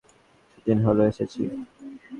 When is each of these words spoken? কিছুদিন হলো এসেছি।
কিছুদিন 0.47 0.77
হলো 0.85 1.01
এসেছি। 1.11 1.41